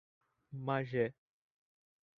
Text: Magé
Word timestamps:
Magé 0.65 1.13